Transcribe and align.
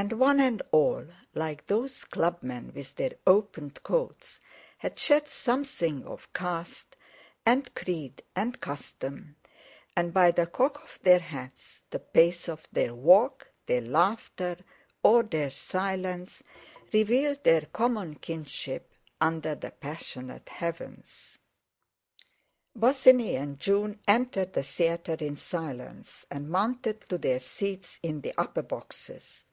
And 0.00 0.12
one 0.12 0.38
and 0.38 0.62
all, 0.70 1.06
like 1.34 1.66
those 1.66 2.04
clubmen 2.04 2.72
with 2.72 2.94
their 2.94 3.14
opened 3.26 3.82
coats, 3.82 4.40
had 4.76 4.96
shed 4.96 5.26
something 5.26 6.06
of 6.06 6.32
caste, 6.32 6.94
and 7.44 7.74
creed, 7.74 8.22
and 8.36 8.60
custom, 8.60 9.34
and 9.96 10.14
by 10.14 10.30
the 10.30 10.46
cock 10.46 10.84
of 10.84 11.00
their 11.02 11.18
hats, 11.18 11.82
the 11.90 11.98
pace 11.98 12.48
of 12.48 12.68
their 12.70 12.94
walk, 12.94 13.48
their 13.66 13.80
laughter, 13.80 14.56
or 15.02 15.24
their 15.24 15.50
silence, 15.50 16.44
revealed 16.92 17.42
their 17.42 17.62
common 17.62 18.14
kinship 18.14 18.92
under 19.20 19.56
the 19.56 19.72
passionate 19.72 20.48
heavens. 20.48 21.40
Bosinney 22.76 23.34
and 23.34 23.58
June 23.58 23.98
entered 24.06 24.52
the 24.52 24.62
theatre 24.62 25.16
in 25.18 25.36
silence, 25.36 26.24
and 26.30 26.48
mounted 26.48 27.00
to 27.08 27.18
their 27.18 27.40
seats 27.40 27.98
in 28.00 28.20
the 28.20 28.32
upper 28.38 28.62
boxes. 28.62 29.44